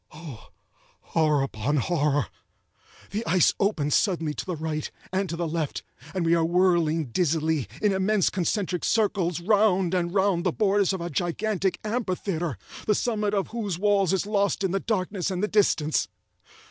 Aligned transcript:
Oh, 0.11 0.47
horror 1.13 1.43
upon 1.43 1.77
horror!—the 1.77 3.23
ice 3.27 3.53
opens 3.59 3.93
suddenly 3.93 4.33
to 4.33 4.45
the 4.47 4.55
right, 4.55 4.89
and 5.13 5.29
to 5.29 5.35
the 5.35 5.47
left, 5.47 5.83
and 6.15 6.25
we 6.25 6.33
are 6.33 6.43
whirling 6.43 7.11
dizzily, 7.11 7.67
in 7.83 7.93
immense 7.93 8.31
concentric 8.31 8.83
circles, 8.83 9.41
round 9.41 9.93
and 9.93 10.11
round 10.11 10.43
the 10.43 10.51
borders 10.51 10.91
of 10.91 11.01
a 11.01 11.11
gigantic 11.11 11.77
amphitheatre, 11.83 12.57
the 12.87 12.95
summit 12.95 13.35
of 13.35 13.49
whose 13.49 13.77
walls 13.77 14.11
is 14.11 14.25
lost 14.25 14.63
in 14.63 14.71
the 14.71 14.79
darkness 14.79 15.29
and 15.29 15.43
the 15.43 15.47
distance. 15.47 16.07